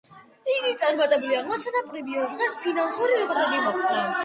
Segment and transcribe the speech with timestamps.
[0.53, 4.05] იგი წარმატებული აღმოჩნდა და პრემიერის დღეს ფინანსური რეკორდები მოხსნა.